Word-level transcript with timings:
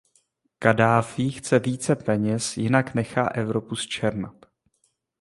Kaddáfí 0.59 1.31
chce 1.31 1.59
více 1.59 1.95
peněz, 1.95 2.57
jinak 2.57 2.93
nechá 2.95 3.27
Evropu 3.27 3.75
zčernat. 3.75 4.45